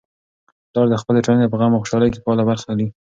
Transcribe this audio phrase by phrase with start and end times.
[0.69, 2.87] پلار د خپلې ټولنې په غم او خوشالۍ کي فعاله برخه اخلي.